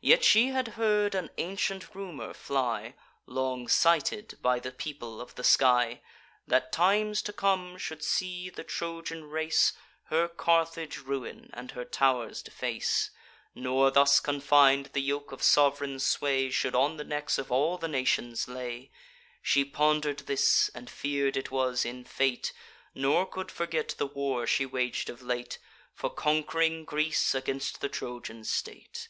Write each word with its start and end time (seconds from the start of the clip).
Yet 0.00 0.24
she 0.24 0.48
had 0.48 0.66
heard 0.74 1.14
an 1.14 1.30
ancient 1.38 1.94
rumour 1.94 2.34
fly, 2.34 2.94
(Long 3.26 3.68
cited 3.68 4.36
by 4.42 4.58
the 4.58 4.72
people 4.72 5.20
of 5.20 5.36
the 5.36 5.44
sky,) 5.44 6.00
That 6.48 6.72
times 6.72 7.22
to 7.22 7.32
come 7.32 7.78
should 7.78 8.02
see 8.02 8.50
the 8.50 8.64
Trojan 8.64 9.30
race 9.30 9.74
Her 10.06 10.26
Carthage 10.26 10.96
ruin, 10.98 11.48
and 11.52 11.70
her 11.70 11.84
tow'rs 11.84 12.42
deface; 12.42 13.10
Nor 13.54 13.92
thus 13.92 14.18
confin'd, 14.18 14.86
the 14.94 15.00
yoke 15.00 15.30
of 15.30 15.44
sov'reign 15.44 16.00
sway 16.00 16.50
Should 16.50 16.74
on 16.74 16.96
the 16.96 17.04
necks 17.04 17.38
of 17.38 17.52
all 17.52 17.78
the 17.78 17.86
nations 17.86 18.48
lay. 18.48 18.90
She 19.42 19.64
ponder'd 19.64 20.26
this, 20.26 20.72
and 20.74 20.90
fear'd 20.90 21.36
it 21.36 21.52
was 21.52 21.84
in 21.84 22.02
fate; 22.02 22.52
Nor 22.96 23.26
could 23.26 23.52
forget 23.52 23.90
the 23.96 24.08
war 24.08 24.44
she 24.44 24.66
wag'd 24.66 25.08
of 25.08 25.22
late 25.22 25.60
For 25.94 26.10
conqu'ring 26.12 26.84
Greece 26.84 27.32
against 27.32 27.80
the 27.80 27.88
Trojan 27.88 28.42
state. 28.42 29.06